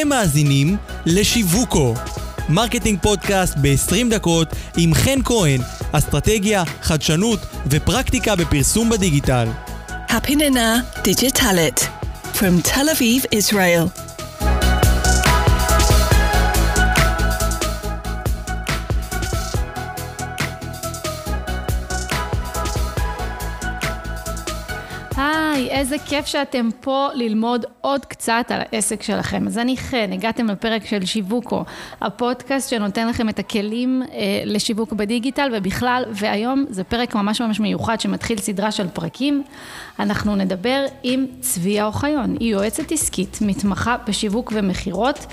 [0.00, 0.76] אתם מאזינים
[1.06, 1.94] לשיווקו,
[2.48, 5.60] marketing פודקאסט ב-20 דקות עם חן כהן,
[5.92, 9.48] אסטרטגיה, חדשנות ופרקטיקה בפרסום בדיגיטל.
[10.08, 11.88] הפיננה דיגיטלית
[12.34, 13.97] From Tel Aviv, Israel.
[25.78, 29.46] איזה כיף שאתם פה ללמוד עוד קצת על העסק שלכם.
[29.46, 31.64] אז אני חן, הגעתם לפרק של שיווקו,
[32.00, 38.00] הפודקאסט שנותן לכם את הכלים אה, לשיווק בדיגיטל ובכלל, והיום זה פרק ממש ממש מיוחד
[38.00, 39.42] שמתחיל סדרה של פרקים.
[39.98, 45.26] אנחנו נדבר עם צביה אוחיון, היא יועצת עסקית, מתמחה בשיווק ומכירות,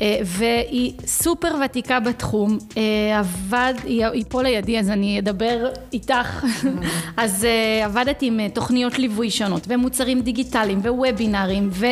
[0.00, 6.44] אה, והיא סופר ותיקה בתחום, אה, עבד, היא, היא פה לידי אז אני אדבר איתך,
[7.16, 11.86] אז אה, עבדת עם אה, תוכניות ליווי שונות ומוצרים דיגיטליים ווובינארים ו,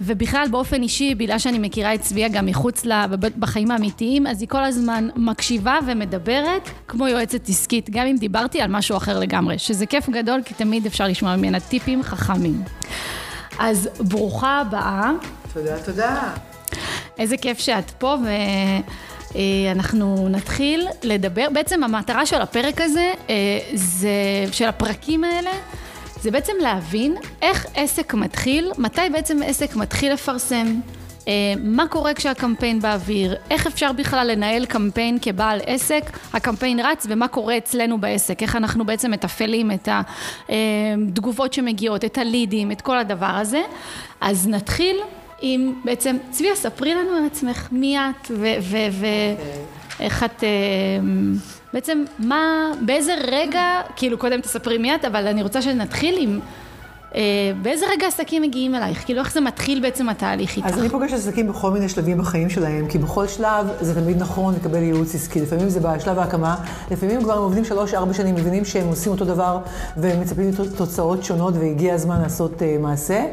[0.00, 2.92] ובכלל באופן אישי, בגלל שאני מכירה את צביה גם מחוץ ל...
[3.38, 8.70] בחיים האמיתיים, אז היא כל הזמן מקשיבה ומדברת כמו יועצת עסקית, גם אם דיברתי על
[8.70, 12.62] משהו אחר לגמרי, שזה כיף גדול כי תמיד אפשר לשמוע ממנה טיפים חכמים.
[13.58, 15.12] אז ברוכה הבאה.
[15.52, 16.32] תודה, תודה.
[17.18, 18.16] איזה כיף שאת פה
[19.34, 24.10] ואנחנו נתחיל לדבר, בעצם המטרה של הפרק הזה, אה, זה,
[24.52, 25.50] של הפרקים האלה,
[26.20, 30.66] זה בעצם להבין איך עסק מתחיל, מתי בעצם עסק מתחיל לפרסם,
[31.28, 37.28] אה, מה קורה כשהקמפיין באוויר, איך אפשר בכלל לנהל קמפיין כבעל עסק, הקמפיין רץ ומה
[37.28, 39.88] קורה אצלנו בעסק, איך אנחנו בעצם מתפעלים את
[40.48, 43.62] התגובות שמגיעות, את הלידים, את כל הדבר הזה.
[44.20, 44.96] אז נתחיל
[45.40, 48.30] עם בעצם, צביה, ספרי לנו על עצמך, מי את
[50.00, 50.44] ואיך את...
[51.66, 56.40] אה, בעצם מה, באיזה רגע, כאילו קודם תספרי מי את, אבל אני רוצה שנתחיל עם
[57.14, 57.20] אה,
[57.62, 59.04] באיזה רגע עסקים מגיעים אלייך?
[59.04, 60.66] כאילו איך זה מתחיל בעצם התהליך איתך?
[60.66, 64.54] אז אני פוגשת עסקים בכל מיני שלבים בחיים שלהם, כי בכל שלב זה תמיד נכון
[64.54, 65.40] לקבל ייעוץ עסקי.
[65.40, 66.56] לפעמים זה בשלב ההקמה,
[66.90, 69.58] לפעמים כבר הם עובדים שלוש-ארבע שנים, מבינים שהם עושים אותו דבר
[69.96, 73.24] ומצפים לתוצאות שונות והגיע הזמן לעשות uh, מעשה.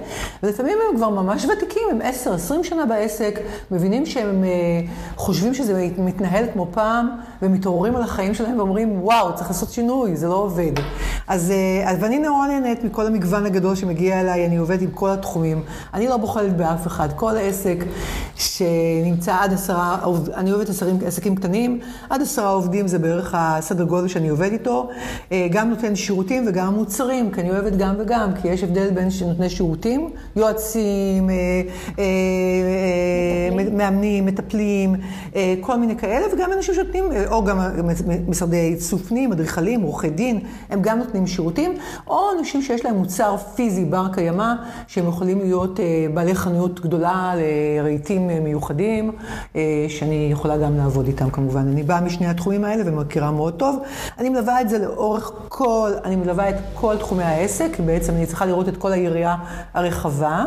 [0.43, 3.39] ולפעמים הם כבר ממש ותיקים, הם עשר, עשרים שנה בעסק,
[3.71, 7.07] מבינים שהם uh, חושבים שזה מתנהל כמו פעם,
[7.43, 10.71] ומתעוררים על החיים שלהם ואומרים, וואו, צריך לעשות שינוי, זה לא עובד.
[11.27, 11.53] אז,
[11.85, 13.63] uh, ואני נורא נהנית מכל המגוון הגדול.
[13.63, 15.63] גדול שמגיע אליי, אני עובדת עם כל התחומים.
[15.93, 17.09] אני לא בוחלת באף אחד.
[17.15, 17.77] כל עסק
[18.35, 19.97] שנמצא עד עשרה,
[20.35, 24.89] אני עובדת עשרים, עסקים קטנים, עד עשרה עובדים זה בערך הסדר גודל שאני עובדת איתו.
[25.31, 29.07] אה, גם נותן שירותים וגם מוצרים, כי אני אוהבת גם וגם, כי יש הבדל בין
[29.27, 31.35] נותני שירותים, יועצים, אה,
[31.99, 34.95] אה, מאמנים, מטפלים,
[35.61, 37.03] כל מיני כאלה, וגם אנשים שנותנים,
[37.33, 37.59] או גם
[38.27, 40.39] משרדי צופנים, אדריכלים, עורכי דין,
[40.69, 41.77] הם גם נותנים שירותים,
[42.07, 44.53] או אנשים שיש להם מוצר פיזי בר קיימא,
[44.87, 49.11] שהם יכולים להיות אה, בעלי חנויות גדולה לרהיטים אה, מיוחדים,
[49.55, 51.67] אה, שאני יכולה גם לעבוד איתם כמובן.
[51.67, 53.79] אני באה משני התחומים האלה ומכירה מאוד טוב.
[54.19, 58.45] אני מלווה את זה לאורך כל, אני מלווה את כל תחומי העסק, בעצם אני צריכה
[58.45, 59.37] לראות את כל היריעה
[59.73, 60.45] הרחבה,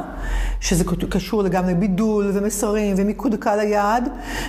[0.60, 4.08] שזה קשור גם לבידול ומסרים ומיקוד קהל היעד,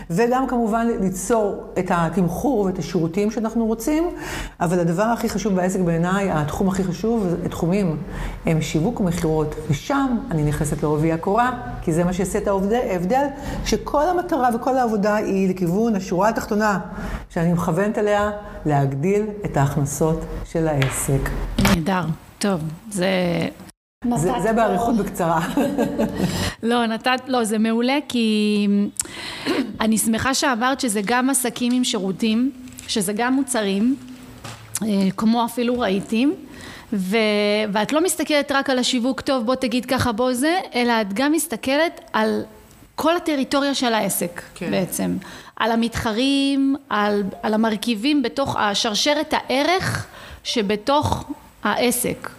[0.09, 1.91] וגם כמובן ליצור את
[2.27, 4.09] התמחור ואת השירותים שאנחנו רוצים,
[4.59, 7.97] אבל הדבר הכי חשוב בעסק בעיניי, התחום הכי חשוב, זה תחומים.
[8.45, 11.51] הם שיווק ומכירות, ושם אני נכנסת לעובי הקורה,
[11.81, 13.25] כי זה מה שיעשה את ההבדל,
[13.65, 16.79] שכל המטרה וכל העבודה היא לכיוון השורה התחתונה,
[17.29, 18.31] שאני מכוונת אליה,
[18.65, 21.29] להגדיל את ההכנסות של העסק.
[21.63, 22.05] נהדר,
[22.39, 22.61] טוב,
[22.91, 23.07] זה...
[24.05, 25.39] זה, זה באריכות בקצרה.
[26.63, 28.67] לא, נתת, לא, זה מעולה, כי
[29.81, 32.51] אני שמחה שאמרת שזה גם עסקים עם שירותים,
[32.87, 33.95] שזה גם מוצרים,
[34.83, 34.87] אה,
[35.17, 36.35] כמו אפילו רהיטים.
[36.93, 37.17] ו...
[37.73, 41.31] ואת לא מסתכלת רק על השיווק טוב, בוא תגיד ככה, בוא זה, אלא את גם
[41.31, 42.43] מסתכלת על
[42.95, 44.71] כל הטריטוריה של העסק כן.
[44.71, 45.17] בעצם.
[45.55, 50.07] על המתחרים, על, על המרכיבים בתוך השרשרת הערך
[50.43, 51.31] שבתוך
[51.63, 52.29] העסק.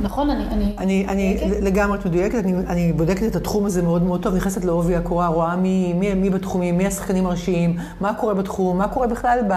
[0.00, 0.30] נכון?
[0.30, 0.74] אני...
[0.78, 4.64] אני, אני, אני לגמרי מדויקת, אני, אני בודקת את התחום הזה מאוד מאוד טוב, נכנסת
[4.64, 9.06] לעובי הקורה, רואה מי, מי, מי בתחומים, מי השחקנים הראשיים, מה קורה בתחום, מה קורה
[9.06, 9.54] בכלל ב,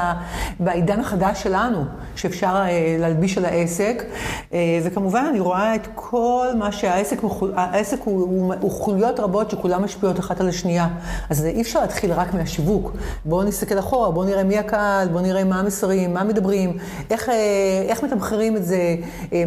[0.60, 1.84] בעידן החדש שלנו,
[2.16, 4.04] שאפשר אה, להלביש על העסק,
[4.54, 7.22] אה, וכמובן אני רואה את כל מה שהעסק,
[7.56, 10.88] העסק הוא, הוא, הוא חוליות רבות שכולן משפיעות אחת על השנייה,
[11.30, 12.92] אז אי אפשר להתחיל רק מהשיווק,
[13.26, 16.78] בואו נסתכל אחורה, בואו נראה מי הקהל, בואו נראה מה המסרים, מה מדברים,
[17.10, 17.36] איך, אה,
[17.88, 18.96] איך מתמחרים את זה,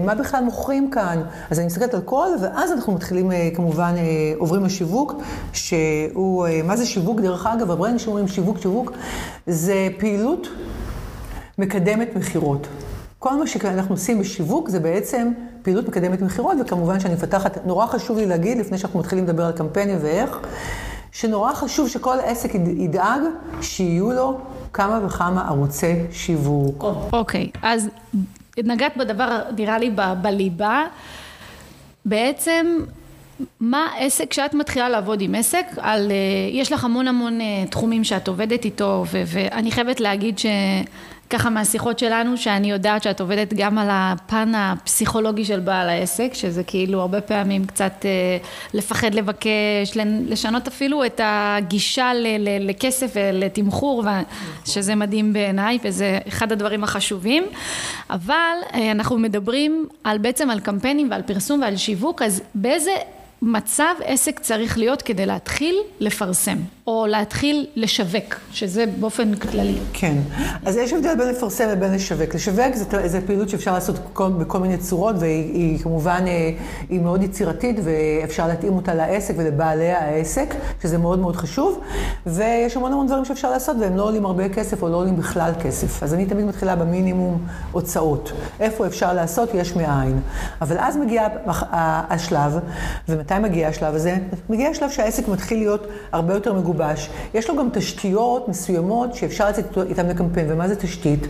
[0.05, 1.23] מה בכלל מוכרים כאן?
[1.51, 4.03] אז אני מסתכלת על כל, ואז אנחנו מתחילים אה, כמובן, אה,
[4.39, 5.15] עוברים לשיווק,
[5.53, 7.21] שהוא, אה, מה זה שיווק?
[7.21, 8.93] דרך אגב, הברנד שאומרים שיווק, שיווק,
[9.47, 10.49] זה פעילות
[11.59, 12.67] מקדמת מכירות.
[13.19, 18.19] כל מה שאנחנו עושים בשיווק זה בעצם פעילות מקדמת מכירות, וכמובן שאני מפתחת, נורא חשוב
[18.19, 20.39] לי להגיד, לפני שאנחנו מתחילים לדבר על קמפיינים ואיך,
[21.13, 23.21] שנורא חשוב שכל עסק ידאג
[23.61, 24.39] שיהיו לו
[24.73, 26.85] כמה וכמה ערוצי שיווק.
[27.13, 27.89] אוקיי, okay, אז
[28.59, 30.85] נגעת בדבר, נראה לי, ב- בליבה.
[32.05, 32.79] בעצם,
[33.61, 36.17] מה עסק, כשאת מתחילה לעבוד עם עסק, על, אה,
[36.51, 40.47] יש לך המון המון אה, תחומים שאת עובדת איתו, ו- ואני חייבת להגיד ש...
[41.33, 46.63] ככה מהשיחות שלנו, שאני יודעת שאת עובדת גם על הפן הפסיכולוגי של בעל העסק, שזה
[46.65, 48.11] כאילו הרבה פעמים קצת אה,
[48.75, 49.97] לפחד לבקש,
[50.29, 52.13] לשנות אפילו את הגישה
[52.61, 54.05] לכסף ולתמחור,
[54.65, 57.45] שזה מדהים בעיניי, וזה אחד הדברים החשובים.
[58.11, 62.93] אבל אה, אנחנו מדברים על בעצם על קמפיינים ועל פרסום ועל שיווק, אז באיזה...
[63.43, 66.57] מצב עסק צריך להיות כדי להתחיל לפרסם,
[66.87, 69.79] או להתחיל לשווק, שזה באופן כללי.
[69.93, 70.17] כן.
[70.65, 72.35] אז יש הבדל בין לפרסם לבין לשווק.
[72.35, 72.75] לשווק
[73.05, 76.51] זה פעילות שאפשר לעשות כל, בכל מיני צורות, והיא כמובן, אה,
[76.91, 81.81] היא מאוד יצירתית, ואפשר להתאים אותה לעסק ולבעלי העסק, שזה מאוד מאוד חשוב.
[82.27, 85.53] ויש המון המון דברים שאפשר לעשות, והם לא עולים הרבה כסף, או לא עולים בכלל
[85.63, 86.03] כסף.
[86.03, 87.39] אז אני תמיד מתחילה במינימום
[87.73, 88.33] הוצאות.
[88.61, 90.21] איפה אפשר לעשות, יש מאין.
[90.61, 92.59] אבל אז מגיע השלב,
[93.09, 93.33] ומתי...
[93.33, 94.17] מתי מגיע השלב הזה?
[94.49, 97.11] מגיע השלב שהעסק מתחיל להיות הרבה יותר מגובש.
[97.35, 100.47] יש לו גם תשתיות מסוימות שאפשר לצאת איתן לקמפיין.
[100.51, 101.27] ומה זה תשתית?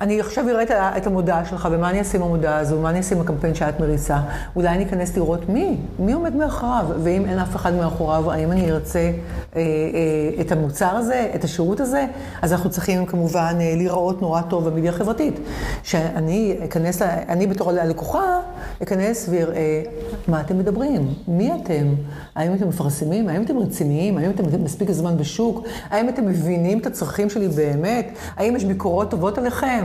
[0.00, 3.14] אני עכשיו אראה את המודעה שלך, ומה אני אעשה עם המודעה הזו, מה אני אעשה
[3.14, 4.20] עם הקמפיין שאת מריצה.
[4.56, 8.70] אולי אני אכנס לראות מי, מי עומד מאחוריו, ואם אין אף אחד מאחוריו, האם אני
[8.70, 9.10] ארצה אה,
[9.56, 12.06] אה, את המוצר הזה, את השירות הזה?
[12.42, 15.40] אז אנחנו צריכים כמובן אה, להיראות נורא טוב במדיה החברתית.
[15.82, 18.40] שאני אכנס, אני בתור הלקוחה,
[18.82, 19.82] אכנס ואראה
[20.28, 21.86] מה אתם מדברים, מי אתם?
[22.34, 23.28] האם אתם מפרסמים?
[23.28, 24.18] האם אתם רציניים?
[24.18, 25.66] האם אתם מספיק זמן בשוק?
[25.90, 28.12] האם אתם מבינים את הצרכים שלי באמת?
[28.36, 29.83] האם יש ביקורות טובות עליכם?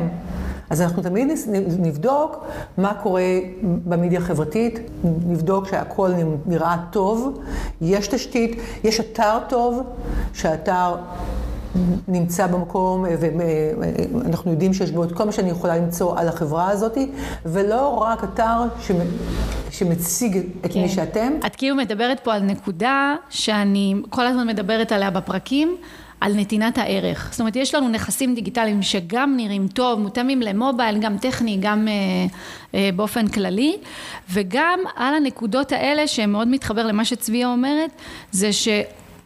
[0.70, 1.28] אז אנחנו תמיד
[1.80, 2.46] נבדוק
[2.78, 6.12] מה קורה במדיה החברתית, נבדוק שהכל
[6.46, 7.40] נראה טוב,
[7.82, 9.84] יש תשתית, יש אתר טוב,
[10.34, 10.96] שהאתר
[12.08, 13.06] נמצא במקום,
[14.14, 16.98] ואנחנו יודעים שיש בו את כל מה שאני יכולה למצוא על החברה הזאת,
[17.46, 18.58] ולא רק אתר
[19.70, 20.82] שמציג את כן.
[20.82, 21.34] מי שאתם.
[21.46, 25.78] את כאילו מדברת פה על נקודה שאני כל הזמן מדברת עליה בפרקים.
[26.22, 27.30] על נתינת הערך.
[27.32, 31.94] זאת אומרת, יש לנו נכסים דיגיטליים שגם נראים טוב, מותאמים למובייל, גם טכני, גם אה,
[32.74, 33.78] אה, באופן כללי,
[34.30, 37.92] וגם על הנקודות האלה, שמאוד מתחבר למה שצביה אומרת,
[38.32, 38.68] זה ש...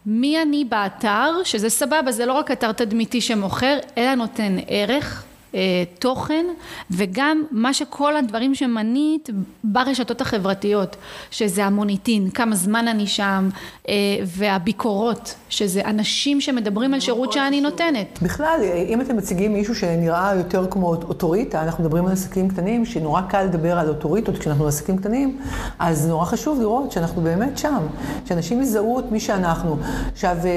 [0.05, 5.23] מי אני באתר, שזה סבבה, זה לא רק אתר תדמיתי שמוכר, אלא נותן ערך.
[5.55, 5.59] אה,
[5.99, 6.45] תוכן
[6.91, 9.29] וגם מה שכל הדברים שמנית
[9.63, 10.95] ברשתות החברתיות,
[11.31, 13.49] שזה המוניטין, כמה זמן אני שם
[13.89, 13.93] אה,
[14.25, 18.19] והביקורות, שזה אנשים שמדברים על שירות שאני נותנת.
[18.21, 23.21] בכלל, אם אתם מציגים מישהו שנראה יותר כמו אוטוריטה, אנחנו מדברים על עסקים קטנים, שנורא
[23.21, 25.39] קל לדבר על אוטוריטות כשאנחנו עסקים קטנים,
[25.79, 27.79] אז נורא חשוב לראות שאנחנו באמת שם,
[28.25, 29.77] שאנשים יזהו את מי שאנחנו.
[30.13, 30.49] עכשיו, אה,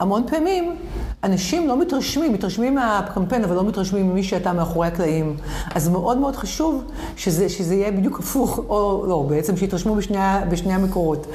[0.00, 0.76] המון פעמים
[1.24, 5.36] אנשים לא מתרשמים, מתרשמים מהקמפיין, אבל לא מתרשמים ממי שאתה מאחורי הקלעים.
[5.74, 6.84] אז מאוד מאוד חשוב
[7.16, 10.18] שזה, שזה יהיה בדיוק הפוך, או לא, בעצם שיתרשמו בשני,
[10.50, 11.26] בשני המקורות.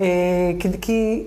[0.00, 0.06] אה,
[0.80, 1.24] כי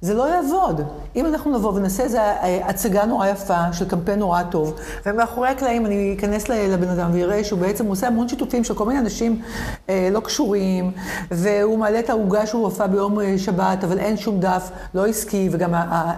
[0.00, 0.80] זה לא יעבוד.
[1.16, 2.18] אם אנחנו נבוא ונעשה איזו
[2.64, 4.74] הצגה נורא יפה של קמפיין נורא טוב,
[5.06, 8.98] ומאחורי הקלעים אני אכנס לבן אדם ויראה שהוא בעצם עושה המון שיתופים של כל מיני
[8.98, 9.42] אנשים
[9.88, 10.90] אה, לא קשורים,
[11.30, 15.48] והוא מעלה את העוגה שהוא הופע ביום אה, שבת, אבל אין שום דף לא עסקי,
[15.52, 15.74] וגם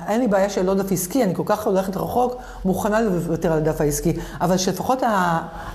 [0.09, 3.59] אין לי בעיה של לא דף עסקי, אני כל כך הולכת רחוק, מוכנה לוותר על
[3.59, 4.12] הדף העסקי.
[4.40, 5.02] אבל שלפחות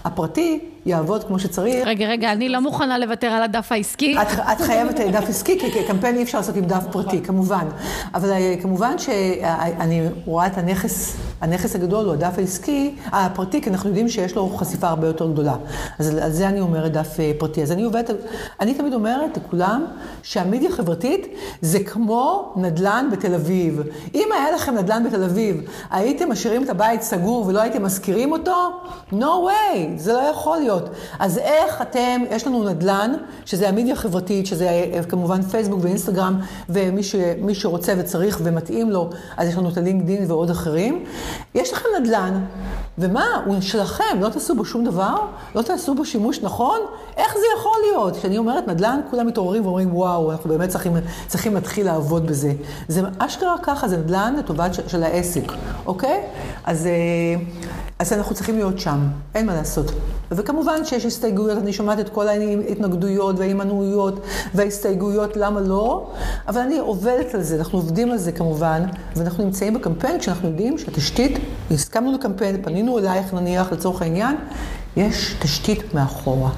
[0.06, 1.88] הפרטי יעבוד כמו שצריך.
[1.88, 4.16] רגע, רגע, אני לא מוכנה לוותר על הדף העסקי.
[4.22, 7.66] את, את חייבת דף עסקי, כי קמפיין אי אפשר לעשות עם דף פרטי, כמובן.
[8.14, 13.90] אבל אה, כמובן שאני רואה את הנכס, הנכס הגדול הוא הדף העסקי, הפרטי, כי אנחנו
[13.90, 15.56] יודעים שיש לו חשיפה הרבה יותר גדולה.
[16.00, 17.64] אז על זה אני אומרת דף אה, פרטי.
[17.64, 18.16] אז אני עובדת,
[18.60, 19.86] אני תמיד אומרת לכולם
[20.24, 21.28] שהמדיה החברתית
[21.62, 23.82] זה כמו נדל"ן בתל אביב.
[24.16, 28.70] אם היה לכם נדל"ן בתל אביב, הייתם משאירים את הבית סגור ולא הייתם משכירים אותו?
[29.12, 30.90] No way, זה לא יכול להיות.
[31.20, 33.14] אז איך אתם, יש לנו נדל"ן,
[33.46, 36.40] שזה המדיה החברתית, שזה אה, כמובן פייסבוק ואינסטגרם,
[36.70, 37.16] ומי ש,
[37.54, 41.04] שרוצה וצריך ומתאים לו, אז יש לנו את הלינקדין ועוד אחרים.
[41.56, 42.46] יש לכם נדל"ן,
[42.98, 45.16] ומה, הוא שלכם, לא תעשו בו שום דבר?
[45.56, 46.80] לא תעשו בו שימוש נכון?
[47.18, 48.18] איך זה יכול להיות?
[48.18, 50.94] כשאני אומרת נדל"ן, כולם מתעוררים ואומרים, וואו, אנחנו באמת צריכים,
[51.28, 52.54] צריכים להתחיל לעבוד בזה.
[52.88, 55.44] זה אשכרה ככה, זה נדל"ן לטובת של העסק,
[55.86, 56.24] אוקיי?
[56.66, 57.42] אז, אה,
[58.00, 59.00] אז אנחנו צריכים להיות שם,
[59.36, 59.92] אין מה לעשות.
[60.32, 64.20] וכמובן שיש הסתייגויות, אני שומעת את כל ההתנגדויות וההימנעויות
[64.56, 66.12] וההסתייגויות, למה לא?
[66.48, 68.84] אבל אני עובדת על זה, אנחנו עובדים על זה כמובן,
[69.16, 71.40] ואנחנו נמצאים בקמפיין כשאנחנו יודעים שהתשתית,
[71.72, 74.36] הסכמנו לקמפיין, פנינו אלייך נניח לצורך העניין,
[74.98, 76.52] יש תשתית מאחורה.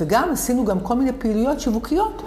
[0.00, 2.22] וגם עשינו גם כל מיני פעילויות שיווקיות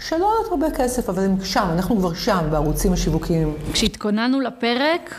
[0.00, 3.54] שלא עולות הרבה כסף, אבל הם שם, אנחנו כבר שם, בערוצים השיווקיים.
[3.72, 5.14] כשהתכוננו לפרק,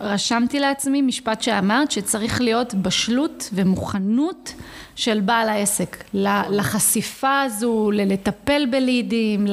[0.00, 4.54] רשמתי לעצמי משפט שאמרת, שצריך להיות בשלות ומוכנות
[4.96, 6.04] של בעל העסק,
[6.50, 9.46] לחשיפה הזו, לטפל בלידים,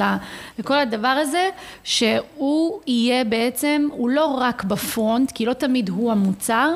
[0.58, 1.48] לכל הדבר הזה,
[1.84, 6.74] שהוא יהיה בעצם, הוא לא רק בפרונט, כי לא תמיד הוא המוצר,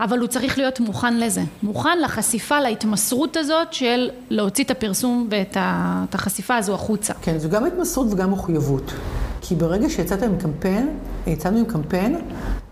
[0.00, 6.14] אבל הוא צריך להיות מוכן לזה, מוכן לחשיפה, להתמסרות הזאת של להוציא את הפרסום ואת
[6.14, 7.14] החשיפה הזו החוצה.
[7.22, 8.92] כן, זו גם התמסרות וגם מחויבות.
[9.40, 12.18] כי ברגע שיצאת עם קמפיין, יצאנו עם קמפיין,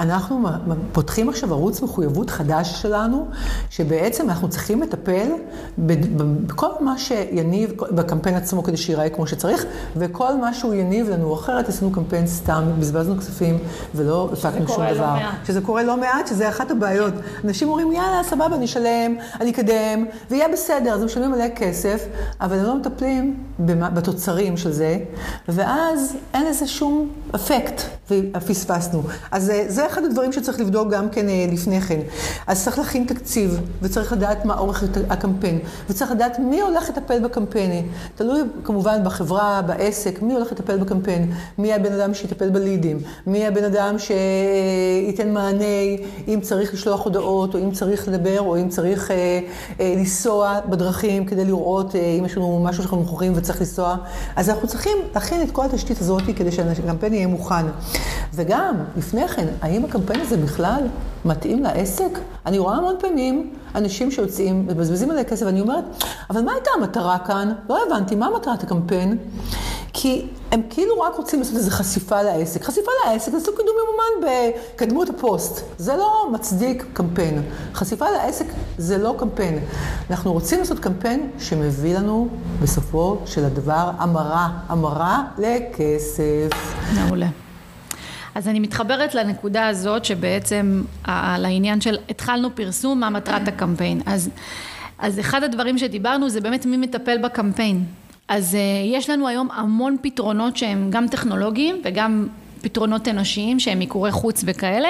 [0.01, 0.49] אנחנו
[0.93, 3.27] פותחים עכשיו ערוץ מחויבות חדש שלנו,
[3.71, 5.29] שבעצם אנחנו צריכים לטפל
[5.79, 9.65] בכל מה שיניב בקמפיין עצמו כדי שיראה כמו שצריך,
[9.97, 13.59] וכל מה שהוא יניב לנו, אחרת עשינו קמפיין סתם, בזבזנו כספים
[13.95, 15.15] ולא הפקנו שום דבר.
[15.15, 17.15] לא שזה קורה לא מעט, שזה אחת הבעיות.
[17.45, 22.07] אנשים אומרים, יאללה, סבבה, אני אשלם, אני אקדם, ויהיה בסדר, אז הם משלמים מלא כסף,
[22.41, 23.37] אבל הם לא מטפלים
[23.69, 24.99] בתוצרים של זה,
[25.49, 29.03] ואז אין לזה שום אפקט, ופספסנו.
[29.31, 32.01] אז זה אחד הדברים שצריך לבדוק גם כן אה, לפני כן.
[32.47, 35.59] אז צריך להכין תקציב, וצריך לדעת מה אורך הקמפיין,
[35.91, 37.87] וצריך לדעת מי הולך לטפל בקמפיין.
[38.15, 43.65] תלוי כמובן בחברה, בעסק, מי הולך לטפל בקמפיין, מי הבן אדם שיטפל בלידים, מי הבן
[43.65, 45.65] אדם שייתן מענה
[46.29, 49.41] אם צריך לשלוח הודעות, או אם צריך לדבר, או אם צריך אה,
[49.81, 53.97] אה, לנסוע בדרכים כדי לראות אה, אם יש לנו משהו שאנחנו מוכרים וצריך לנסוע.
[54.37, 57.67] אז אנחנו צריכים להכין את כל התשתית הזאת כדי שהקמפיין יהיה מוכן.
[58.35, 60.83] וגם, לפני כן, האם הקמפיין הזה בכלל
[61.25, 62.19] מתאים לעסק?
[62.47, 65.85] אני רואה המון פעמים אנשים שיוצאים, מבזבזים עליי כסף, ואני אומרת,
[66.31, 67.53] אבל מה הייתה המטרה כאן?
[67.69, 69.19] לא הבנתי, מה מטרת הקמפיין?
[69.99, 72.63] כי הם כאילו רק רוצים לעשות איזו חשיפה לעסק.
[72.63, 74.33] חשיפה לעסק, עשו קידום ממומן
[74.75, 75.65] בקדמו את הפוסט.
[75.79, 77.43] זה לא מצדיק קמפיין.
[77.75, 78.47] חשיפה לעסק
[78.79, 79.59] זה לא קמפיין.
[80.11, 82.29] אנחנו רוצים לעשות קמפיין שמביא לנו
[82.63, 86.75] בסופו של הדבר המרה, המרה לכסף.
[86.95, 87.29] מעולה.
[88.35, 94.01] אז אני מתחברת לנקודה הזאת שבעצם על העניין של התחלנו פרסום, מה מטרת הקמפיין.
[94.07, 94.31] אז,
[94.99, 97.85] אז אחד הדברים שדיברנו זה באמת מי מטפל בקמפיין.
[98.29, 98.59] אז uh,
[98.97, 102.27] יש לנו היום המון פתרונות שהם גם טכנולוגיים וגם
[102.67, 104.89] פתרונות אנושיים שהם מיקורי חוץ וכאלה,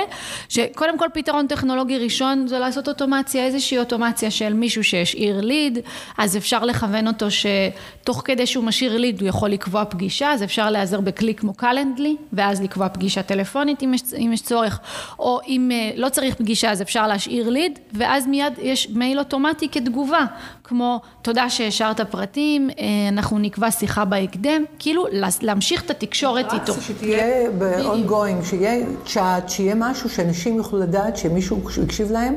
[0.49, 5.78] שקודם כל פתרון טכנולוגי ראשון זה לעשות אוטומציה, איזושהי אוטומציה של מישהו שהשאיר ליד,
[6.18, 10.71] אז אפשר לכוון אותו שתוך כדי שהוא משאיר ליד הוא יכול לקבוע פגישה, אז אפשר
[10.71, 14.80] להיעזר בכלי כמו קלנדלי, ואז לקבוע פגישה טלפונית אם יש, אם יש צורך,
[15.18, 19.68] או אם אה, לא צריך פגישה אז אפשר להשאיר ליד, ואז מיד יש מייל אוטומטי
[19.68, 20.25] כתגובה,
[20.64, 25.06] כמו תודה שהשארת פרטים, אה, אנחנו נקבע שיחה בהקדם, כאילו
[25.42, 26.73] להמשיך את התקשורת איתו.
[26.80, 32.35] שתהיה ב-ongoing, שיהיה צ'אט, שיהיה משהו שאנשים יוכלו לדעת שמישהו הקשיב להם,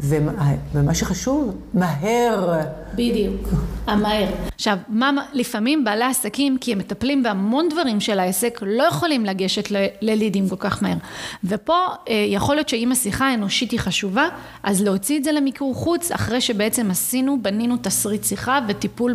[0.00, 2.60] ומה שחשוב, מהר.
[2.94, 3.48] בדיוק,
[3.86, 4.28] המהר.
[4.54, 9.68] עכשיו, מה, לפעמים בעלי עסקים, כי הם מטפלים בהמון דברים של העסק, לא יכולים לגשת
[10.00, 10.96] ללידים כל כך מהר.
[11.44, 11.74] ופה
[12.08, 14.28] אה, יכול להיות שאם השיחה האנושית היא חשובה,
[14.62, 19.14] אז להוציא את זה למיקור חוץ, אחרי שבעצם עשינו, בנינו תסריט שיחה וטיפול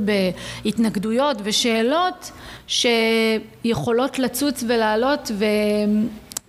[0.63, 2.31] בהתנגדויות ושאלות
[2.67, 5.31] שיכולות לצוץ ולעלות.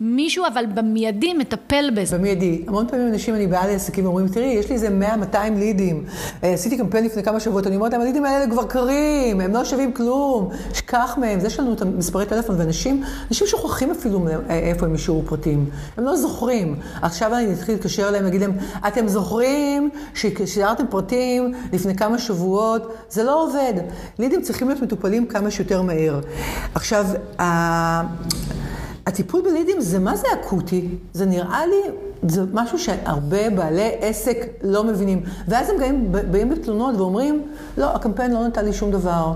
[0.01, 2.19] מישהו אבל במיידי מטפל בזה.
[2.19, 2.65] במיידי.
[2.67, 4.89] המון פעמים אנשים, אני באה לעסקים ואומרים, תראי, יש לי איזה
[5.33, 6.05] 100-200 לידים.
[6.45, 9.65] אה, עשיתי קמפיין לפני כמה שבועות, אני אומרת להם, הלידים האלה כבר קרים, הם לא
[9.65, 11.41] שווים כלום, שכח מהם.
[11.41, 15.67] זה יש לנו את המספרי טלפון, ואנשים, אנשים שוכחים אפילו אה, איפה הם אישרו פרטים.
[15.97, 16.77] הם לא זוכרים.
[17.03, 18.53] עכשיו אני אתחיל להתקשר אליהם, להגיד להם,
[18.89, 22.95] אתם זוכרים ששידרתם פרטים לפני כמה שבועות?
[23.11, 23.73] זה לא עובד.
[24.19, 26.21] לידים צריכים להיות מטופלים כמה שיותר מהר.
[26.75, 27.07] עכשיו,
[29.07, 30.89] הטיפול בלידים זה מה זה אקוטי?
[31.13, 31.91] זה נראה לי,
[32.29, 35.23] זה משהו שהרבה בעלי עסק לא מבינים.
[35.49, 37.43] ואז הם באים, באים בתלונות ואומרים,
[37.79, 39.33] לא, הקמפיין לא נתן לי שום דבר,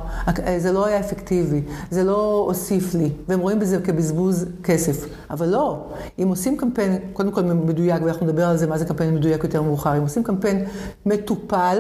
[0.59, 5.07] זה לא היה אפקטיבי, זה לא הוסיף לי, והם רואים בזה כבזבוז כסף.
[5.31, 5.79] אבל לא,
[6.19, 9.63] אם עושים קמפיין, קודם כל מדויק, ואנחנו נדבר על זה, מה זה קמפיין מדויק יותר
[9.63, 10.65] מאוחר, אם עושים קמפיין
[11.07, 11.79] מטופל,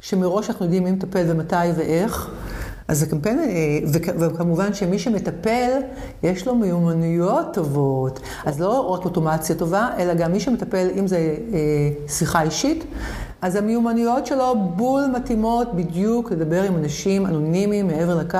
[0.00, 2.30] שמראש אנחנו יודעים מי מטפל ומתי ואיך,
[2.88, 3.78] אז הקמפיין, אה,
[4.18, 5.70] וכמובן שמי שמטפל,
[6.22, 8.20] יש לו מיומנויות טובות.
[8.44, 12.84] אז לא רק אוטומציה טובה, אלא גם מי שמטפל, אם זה אה, שיחה אישית,
[13.42, 18.38] אז המיומנויות שלו בול מתאימות בדיוק לדבר עם אנשים אנונימיים מעבר לקו,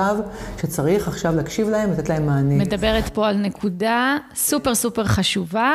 [0.61, 2.55] שצריך עכשיו להקשיב להם, לתת להם מענה.
[2.55, 5.71] מדברת פה על נקודה סופר סופר חשובה,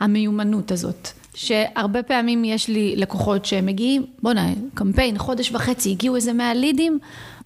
[0.00, 1.08] המיומנות הזאת.
[1.34, 6.98] שהרבה פעמים יש לי לקוחות שמגיעים, בוא'נה, קמפיין, חודש וחצי, הגיעו איזה 100 לידים,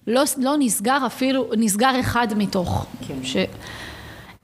[0.09, 2.85] לא, לא נסגר אפילו, נסגר אחד מתוך.
[3.07, 3.13] כן.
[3.23, 3.37] ש...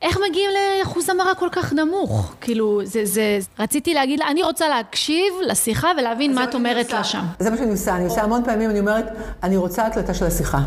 [0.02, 2.36] איך מגיעים לאחוז המרה כל כך נמוך?
[2.42, 7.04] כאילו, זה, זה, רציתי להגיד לה, אני רוצה להקשיב לשיחה ולהבין מה את אומרת לה
[7.04, 7.24] שם.
[7.40, 9.06] זה מה שאני עושה, אני עושה המון פעמים, אני אומרת,
[9.44, 10.60] אני רוצה הקלטה של השיחה.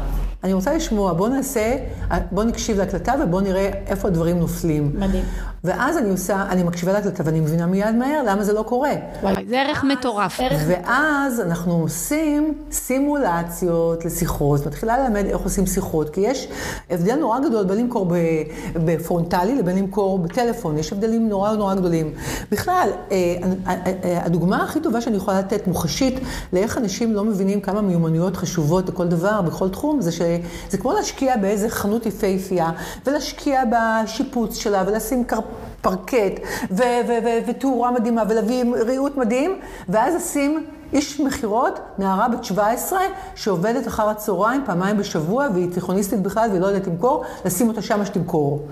[0.44, 1.76] אני רוצה לשמוע, בוא נעשה,
[2.30, 4.92] בוא נקשיב להקלטה ובוא נראה איפה הדברים נופלים.
[4.94, 5.24] מדהים.
[5.68, 8.90] ואז אני עושה, אני מקשיבה להקלטה ואני מבינה מיד מהר למה זה לא קורה.
[9.48, 10.40] זה ערך מטורף.
[10.66, 16.48] ואז אנחנו עושים סימולציות לשיחות, מתחילה ללמד איך עושים שיחות, כי יש
[16.90, 18.12] הבדל נורא גדול בין למכור
[18.74, 22.12] בפרונטלי לבין למכור בטלפון, יש הבדלים נורא נורא גדולים.
[22.50, 23.16] בכלל, אה,
[23.66, 26.20] אה, אה, הדוגמה הכי טובה שאני יכולה לתת, מוחשית,
[26.52, 31.36] לאיך אנשים לא מבינים כמה מיומנויות חשובות לכל דבר, בכל תחום, זה שזה כמו להשקיע
[31.36, 32.70] באיזה חנות יפהפייה,
[33.06, 35.38] ולהשקיע בשיפוץ שלה, ולשים קר...
[35.80, 36.40] פרקט,
[37.46, 42.98] ותאורה מדהימה, ולהביא ריהוט מדהים, ואז לשים איש מכירות, נערה בת 17,
[43.34, 48.06] שעובדת אחר הצהריים פעמיים בשבוע, והיא תיכוניסטית בכלל והיא לא יודעת למכור, לשים אותה שמה
[48.06, 48.66] שתמכור.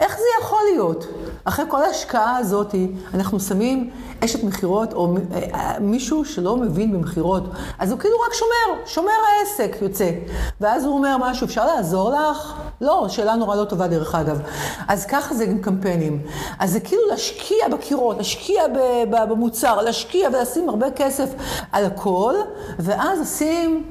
[0.00, 1.06] איך זה יכול להיות?
[1.44, 2.74] אחרי כל ההשקעה הזאת,
[3.14, 3.90] אנחנו שמים
[4.24, 5.16] אשת מכירות, או
[5.54, 7.42] אה, מישהו שלא מבין במכירות,
[7.78, 10.10] אז הוא כאילו רק שומר, שומר העסק יוצא.
[10.60, 12.54] ואז הוא אומר משהו, אפשר לעזור לך?
[12.80, 14.40] לא, שאלה נורא לא טובה דרך אגב.
[14.88, 16.22] אז ככה זה עם קמפיינים.
[16.58, 18.62] אז זה כאילו להשקיע בקירות, להשקיע
[19.10, 21.28] במוצר, להשקיע ולשים הרבה כסף
[21.72, 22.34] על הכל,
[22.78, 23.84] ואז לשים...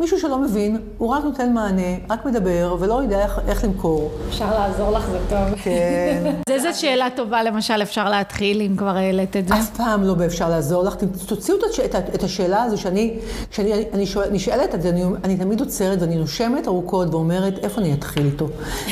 [0.00, 4.10] מישהו שלא מבין, הוא רק נותן מענה, רק מדבר, ולא יודע איך, איך למכור.
[4.28, 5.58] אפשר לעזור לך, זה טוב.
[5.62, 6.34] כן.
[6.48, 9.54] זה איזה שאלה טובה, למשל, אפשר להתחיל, אם כבר העלית את זה.
[9.54, 10.94] אף פעם לא באפשר לעזור לך.
[11.26, 13.18] תוציאו את, את, את השאלה הזו, שאני,
[13.50, 18.26] כשאני אני שואל, נשאלת, אני, אני תמיד עוצרת ואני נושמת ארוכות ואומרת, איפה אני אתחיל
[18.26, 18.48] איתו?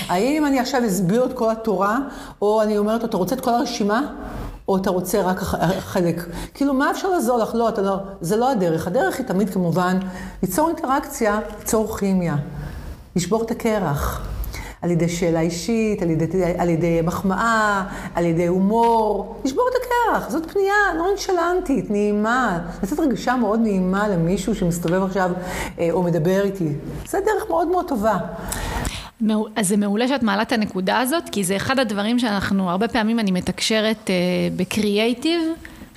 [0.08, 1.98] האם אני עכשיו אסביר את כל התורה,
[2.42, 4.00] או אני אומרת, אתה רוצה את כל הרשימה?
[4.68, 5.38] או אתה רוצה רק
[5.78, 6.26] חלק.
[6.54, 7.54] כאילו, מה אפשר לעזור לך?
[7.54, 8.86] לא, אתה לא, זה לא הדרך.
[8.86, 9.98] הדרך היא תמיד כמובן
[10.42, 12.36] ליצור אינטראקציה, ליצור כימיה,
[13.16, 14.28] לשבור את הקרח.
[14.82, 17.84] על ידי שאלה אישית, על ידי, על ידי מחמאה,
[18.14, 20.30] על ידי הומור, לשבור את הקרח.
[20.30, 25.30] זאת פנייה נונשלנטית, נעימה, לתת רגשה מאוד נעימה למישהו שמסתובב עכשיו
[25.78, 26.68] אה, או מדבר איתי.
[27.06, 28.18] זו דרך מאוד מאוד טובה.
[29.56, 33.18] אז זה מעולה שאת מעלה את הנקודה הזאת, כי זה אחד הדברים שאנחנו, הרבה פעמים
[33.18, 34.14] אני מתקשרת אה,
[34.56, 35.40] בקריאייטיב,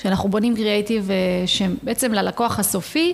[0.03, 1.15] שאנחנו בונים קריאייטיב אה,
[1.47, 3.13] שבעצם ללקוח הסופי,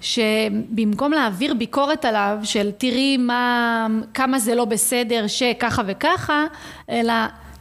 [0.00, 6.44] שבמקום להעביר ביקורת עליו של תראי מה, כמה זה לא בסדר שככה וככה,
[6.90, 7.14] אלא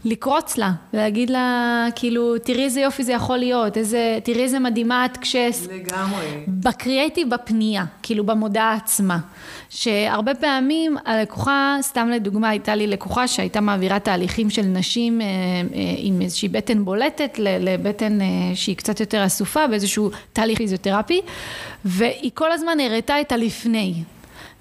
[0.05, 5.05] לקרוץ לה, ולהגיד לה, כאילו, תראי איזה יופי זה יכול להיות, איזה, תראי איזה מדהימה
[5.05, 5.36] את כש...
[5.36, 6.43] לגמרי.
[6.47, 9.17] בקריאייטיב בפנייה, כאילו במודעה עצמה.
[9.69, 15.62] שהרבה פעמים הלקוחה, סתם לדוגמה, הייתה לי לקוחה שהייתה מעבירה תהליכים של נשים אה, אה,
[15.97, 21.21] עם איזושהי בטן בולטת לבטן אה, שהיא קצת יותר אסופה, באיזשהו תהליך פיזיותרפי,
[21.86, 23.93] והיא כל הזמן הראתה את הלפני.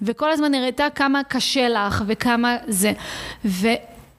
[0.01, 2.93] וכל הזמן הראתה כמה קשה לך וכמה זה.
[3.45, 3.67] ו...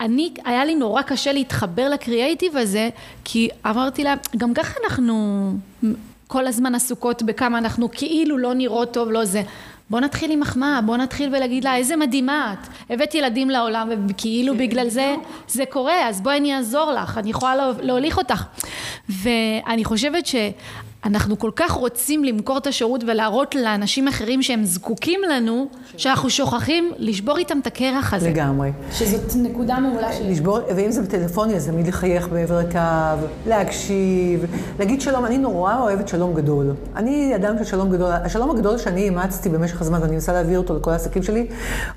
[0.00, 2.88] אני, היה לי נורא קשה להתחבר לקריאייטיב הזה,
[3.24, 5.53] כי אמרתי לה, גם ככה אנחנו
[6.26, 9.42] כל הזמן עסוקות בכמה אנחנו כאילו לא נראות טוב, לא זה.
[9.90, 14.57] בוא נתחיל עם מחמאה, בוא נתחיל ולהגיד לה איזה מדהימה את, הבאת ילדים לעולם וכאילו
[14.57, 15.14] בגלל זה
[15.48, 18.44] זה קורה, אז בואי אני אעזור לך, אני יכולה להוליך אותך.
[19.09, 20.35] ואני חושבת ש...
[21.04, 26.92] אנחנו כל כך רוצים למכור את השירות ולהראות לאנשים אחרים שהם זקוקים לנו, שאנחנו שוכחים
[26.98, 28.30] לשבור איתם את הקרח הזה.
[28.30, 28.72] לגמרי.
[28.92, 30.32] שזאת נקודה מעולה שלי.
[30.32, 34.44] לשבור, ואם זה בטלפוני, אז תמיד לחייך בעבר הקו, להקשיב,
[34.78, 35.24] להגיד שלום.
[35.24, 36.74] אני נורא אוהבת שלום גדול.
[36.96, 38.12] אני אדם של שלום גדול.
[38.12, 41.46] השלום הגדול שאני אימצתי במשך הזמן, ואני מנסה להעביר אותו לכל העסקים שלי,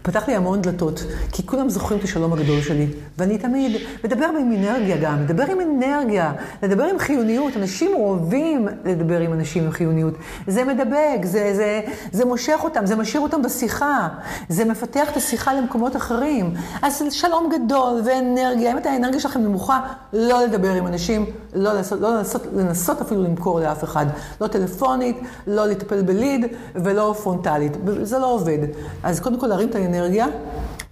[0.01, 1.03] פתח לי המון דלתות.
[1.31, 2.87] כי כולם זוכרים את השלום הגדול שלי.
[3.17, 7.57] ואני תמיד מדבר עם אנרגיה גם, מדבר עם אנרגיה, לדבר עם חיוניות.
[7.57, 10.13] אנשים אוהבים לדבר עם אנשים עם חיוניות.
[10.47, 14.07] זה מדבק, זה, זה, זה מושך אותם, זה משאיר אותם בשיחה,
[14.49, 16.53] זה מפתח את השיחה למקומות אחרים.
[16.81, 19.79] אז שלום גדול ואנרגיה, אם את האנרגיה שלכם נמוכה,
[20.13, 24.05] לא לדבר עם אנשים, לא, לעשות, לא לנסות, לנסות אפילו למכור לאף אחד.
[24.41, 27.77] לא טלפונית, לא לטפל בליד ולא פרונטלית.
[28.01, 28.59] זה לא עובד.
[29.03, 30.25] אז קודם כל להרים את האנרגיה,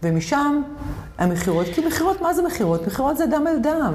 [0.04, 0.62] ומשם
[1.22, 2.88] המכירות, כי מכירות, מה זה מכירות?
[2.88, 3.94] מכירות זה דם אל דם.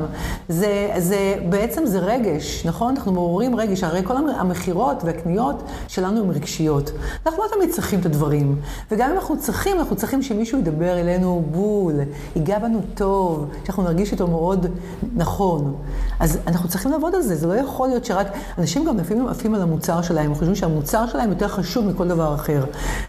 [0.49, 2.95] זה, זה, בעצם זה רגש, נכון?
[2.97, 6.91] אנחנו מעוררים רגש, הרי כל המכירות והקניות שלנו הן רגשיות.
[7.27, 8.57] אנחנו לא תמיד צריכים את הדברים.
[8.91, 11.95] וגם אם אנחנו צריכים, אנחנו צריכים שמישהו ידבר אלינו בול,
[12.37, 14.67] ייגע בנו טוב, שאנחנו נרגיש איתו מאוד
[15.15, 15.75] נכון.
[16.21, 18.27] אז אנחנו צריכים לעבוד על זה, זה לא יכול להיות שרק,
[18.59, 22.65] אנשים גם לפעמים עפים על המוצר שלהם, חושבים שהמוצר שלהם יותר חשוב מכל דבר אחר.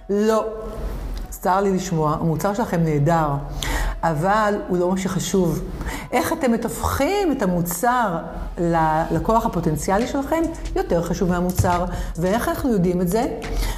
[0.09, 0.45] לא.
[1.41, 3.27] צר לי לשמוע, המוצר שלכם נהדר,
[4.11, 5.59] אבל הוא לא מה שחשוב.
[6.11, 8.17] איך אתם מתווכים את המוצר
[8.57, 10.41] ללקוח הפוטנציאלי שלכם,
[10.75, 11.85] יותר חשוב מהמוצר.
[12.17, 13.25] ואיך אנחנו יודעים את זה?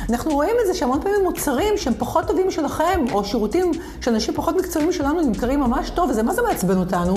[0.09, 4.33] אנחנו רואים את זה שהמון פעמים מוצרים שהם פחות טובים משלכם, או שירותים של אנשים
[4.33, 7.15] פחות מקצועיים שלנו נמכרים ממש טוב, וזה מה זה מעצבן אותנו.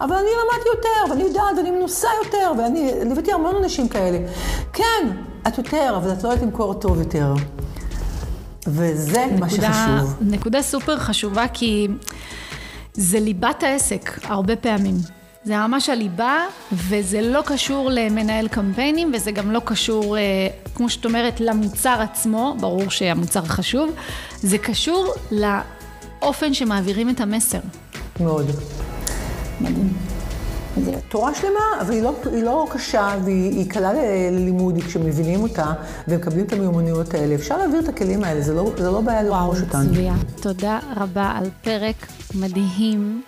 [0.00, 4.18] אבל אני למדתי יותר, ואני יודעת, ואני מנוסה יותר, ואני ליוויתי המון אנשים כאלה.
[4.72, 5.08] כן,
[5.48, 7.34] את יותר, אבל את לא יודעת למכור טוב יותר.
[8.66, 10.14] וזה מה נקודה- שחשוב.
[10.20, 11.88] נקודה סופר חשובה, כי
[13.00, 14.94] זה ליבת העסק, הרבה פעמים.
[15.44, 16.36] זה ממש הליבה,
[16.72, 20.22] וזה לא קשור למנהל קמפיינים, וזה גם לא קשור, אה,
[20.74, 23.90] כמו שאת אומרת, למוצר עצמו, ברור שהמוצר חשוב,
[24.36, 27.60] זה קשור לאופן שמעבירים את המסר.
[28.20, 28.46] מאוד.
[29.60, 30.17] מדהים.
[31.08, 33.92] תורה שלמה, אבל היא לא, היא לא קשה והיא היא קלה
[34.30, 35.72] ללימוד כשמבינים אותה
[36.08, 37.34] ומקבלים את המיומנויות האלה.
[37.34, 39.82] אפשר להעביר את הכלים האלה, זה לא, זה לא בעיה לרכוש אותם.
[39.92, 43.22] צביה, תודה רבה על פרק מדהים,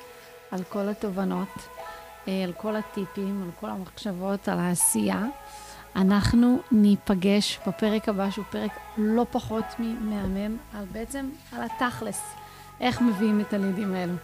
[0.50, 1.48] על כל התובנות,
[2.28, 5.24] אה, על כל הטיפים, על כל המחשבות, על העשייה.
[5.96, 12.20] אנחנו ניפגש בפרק הבא, שהוא פרק לא פחות ממהמם, על בעצם על התכלס,
[12.80, 14.14] איך מביאים את הלידים האלו.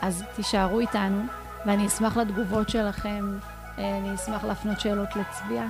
[0.00, 1.22] אז תישארו איתנו,
[1.66, 3.38] ואני אשמח לתגובות שלכם,
[3.78, 5.66] אה, אני אשמח להפנות שאלות לצביה.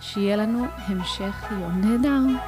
[0.00, 2.38] שיהיה לנו המשך יום נהדר.